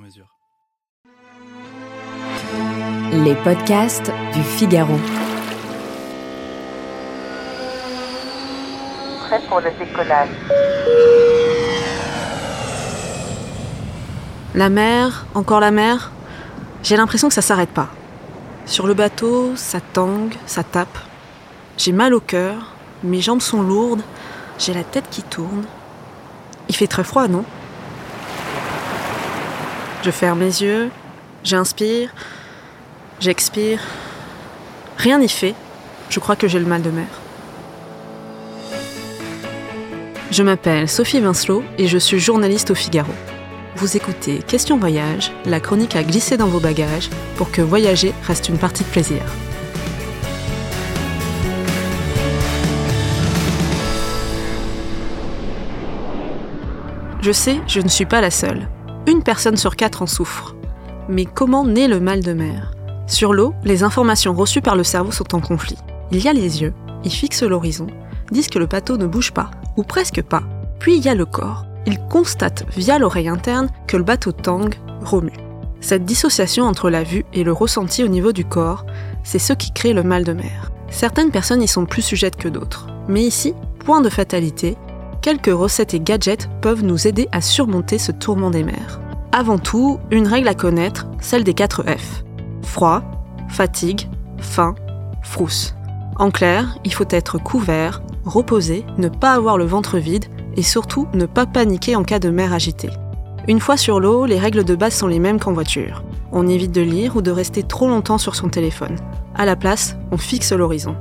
[0.00, 0.26] mesure.
[3.12, 4.98] Les podcasts du Figaro.
[9.26, 10.28] Prêt pour le décollage.
[14.54, 16.10] La mer, encore la mer.
[16.82, 17.88] J'ai l'impression que ça s'arrête pas.
[18.66, 20.98] Sur le bateau, ça tangue, ça tape.
[21.76, 24.02] J'ai mal au cœur, mes jambes sont lourdes,
[24.58, 25.64] j'ai la tête qui tourne.
[26.68, 27.44] Il fait très froid, non?
[30.02, 30.90] Je ferme les yeux,
[31.44, 32.08] j'inspire,
[33.20, 33.80] j'expire.
[34.96, 35.54] Rien n'y fait.
[36.08, 37.06] Je crois que j'ai le mal de mer.
[40.30, 43.12] Je m'appelle Sophie Vincelot et je suis journaliste au Figaro.
[43.76, 48.48] Vous écoutez Question Voyage, la chronique à glisser dans vos bagages pour que voyager reste
[48.48, 49.22] une partie de plaisir.
[57.20, 58.66] Je sais, je ne suis pas la seule.
[59.10, 60.54] Une personne sur quatre en souffre.
[61.08, 62.70] Mais comment naît le mal de mer?
[63.08, 65.78] Sur l'eau, les informations reçues par le cerveau sont en conflit.
[66.12, 66.72] Il y a les yeux,
[67.02, 67.88] ils fixent l'horizon,
[68.30, 70.44] disent que le bateau ne bouge pas, ou presque pas.
[70.78, 71.66] Puis il y a le corps.
[71.86, 75.32] Il constate via l'oreille interne que le bateau tangue, remue.
[75.80, 78.86] Cette dissociation entre la vue et le ressenti au niveau du corps,
[79.24, 80.70] c'est ce qui crée le mal de mer.
[80.88, 82.86] Certaines personnes y sont plus sujettes que d'autres.
[83.08, 84.76] Mais ici, point de fatalité,
[85.20, 89.00] quelques recettes et gadgets peuvent nous aider à surmonter ce tourment des mers.
[89.32, 92.24] Avant tout, une règle à connaître, celle des 4 F.
[92.62, 93.02] Froid,
[93.48, 94.74] fatigue, faim,
[95.22, 95.74] frousse.
[96.16, 100.26] En clair, il faut être couvert, reposé, ne pas avoir le ventre vide
[100.56, 102.90] et surtout ne pas paniquer en cas de mer agitée.
[103.48, 106.04] Une fois sur l'eau, les règles de base sont les mêmes qu'en voiture.
[106.32, 108.96] On évite de lire ou de rester trop longtemps sur son téléphone.
[109.34, 110.96] À la place, on fixe l'horizon.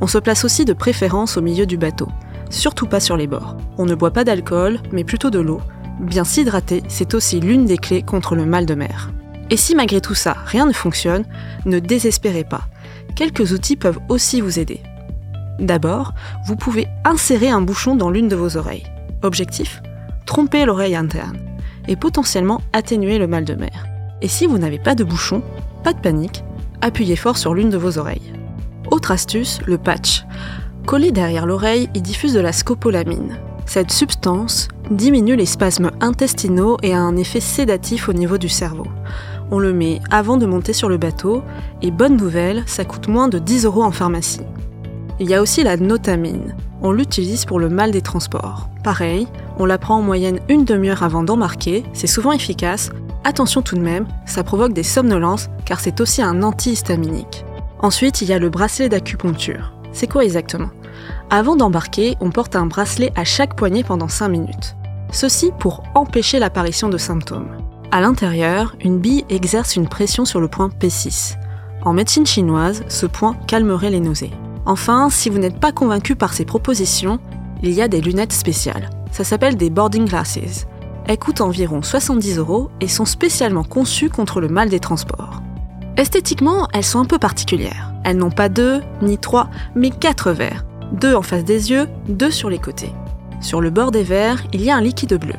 [0.00, 2.08] On se place aussi de préférence au milieu du bateau,
[2.50, 3.56] surtout pas sur les bords.
[3.78, 5.60] On ne boit pas d'alcool, mais plutôt de l'eau.
[6.00, 9.10] Bien s'hydrater, c'est aussi l'une des clés contre le mal de mer.
[9.50, 11.24] Et si malgré tout ça, rien ne fonctionne,
[11.64, 12.62] ne désespérez pas.
[13.14, 14.82] Quelques outils peuvent aussi vous aider.
[15.58, 16.12] D'abord,
[16.46, 18.86] vous pouvez insérer un bouchon dans l'une de vos oreilles.
[19.22, 19.82] Objectif
[20.26, 21.38] Tromper l'oreille interne
[21.88, 23.86] et potentiellement atténuer le mal de mer.
[24.20, 25.42] Et si vous n'avez pas de bouchon,
[25.84, 26.44] pas de panique,
[26.80, 28.32] appuyez fort sur l'une de vos oreilles.
[28.90, 30.24] Autre astuce, le patch.
[30.86, 33.40] Collé derrière l'oreille, il diffuse de la scopolamine.
[33.66, 38.86] Cette substance diminue les spasmes intestinaux et a un effet sédatif au niveau du cerveau.
[39.50, 41.42] On le met avant de monter sur le bateau
[41.82, 44.46] et bonne nouvelle, ça coûte moins de 10 euros en pharmacie.
[45.18, 46.54] Il y a aussi la notamine.
[46.82, 48.68] On l'utilise pour le mal des transports.
[48.84, 49.26] Pareil,
[49.58, 52.90] on la prend en moyenne une demi-heure avant d'embarquer, c'est souvent efficace.
[53.24, 57.44] Attention tout de même, ça provoque des somnolences car c'est aussi un antihistaminique.
[57.80, 59.72] Ensuite, il y a le bracelet d'acupuncture.
[59.96, 60.68] C'est quoi exactement?
[61.30, 64.76] Avant d'embarquer, on porte un bracelet à chaque poignet pendant 5 minutes.
[65.12, 67.56] Ceci pour empêcher l'apparition de symptômes.
[67.90, 71.36] À l'intérieur, une bille exerce une pression sur le point P6.
[71.82, 74.32] En médecine chinoise, ce point calmerait les nausées.
[74.66, 77.20] Enfin, si vous n'êtes pas convaincu par ces propositions,
[77.62, 78.90] il y a des lunettes spéciales.
[79.12, 80.66] Ça s'appelle des boarding glasses.
[81.06, 85.40] Elles coûtent environ 70 euros et sont spécialement conçues contre le mal des transports.
[85.96, 87.94] Esthétiquement, elles sont un peu particulières.
[88.04, 90.66] Elles n'ont pas deux, ni trois, mais quatre verres.
[91.00, 92.92] Deux en face des yeux, deux sur les côtés.
[93.42, 95.34] Sur le bord des verres, il y a un liquide bleu.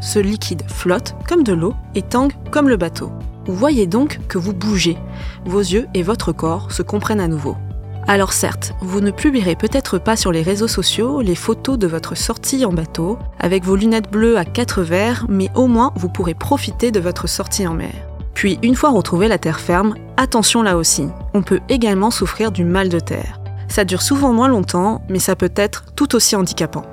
[0.00, 3.10] Ce liquide flotte comme de l'eau et tangue comme le bateau.
[3.46, 4.96] Vous voyez donc que vous bougez.
[5.44, 7.56] Vos yeux et votre corps se comprennent à nouveau.
[8.06, 12.16] Alors certes, vous ne publierez peut-être pas sur les réseaux sociaux les photos de votre
[12.16, 16.34] sortie en bateau, avec vos lunettes bleues à quatre verres, mais au moins vous pourrez
[16.34, 17.94] profiter de votre sortie en mer.
[18.34, 22.64] Puis une fois retrouvé la terre ferme, attention là aussi, on peut également souffrir du
[22.64, 23.39] mal de terre.
[23.70, 26.84] Ça dure souvent moins longtemps, mais ça peut être tout aussi handicapant.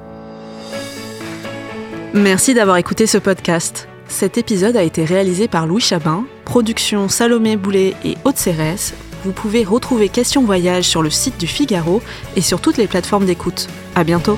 [2.13, 3.89] Merci d'avoir écouté ce podcast.
[4.07, 8.93] Cet épisode a été réalisé par Louis Chabin, production Salomé Boulet et Haute Cérès.
[9.25, 12.01] Vous pouvez retrouver Question Voyage sur le site du Figaro
[12.35, 13.67] et sur toutes les plateformes d'écoute.
[13.95, 14.37] À bientôt!